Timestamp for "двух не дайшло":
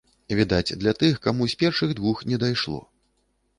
2.01-2.83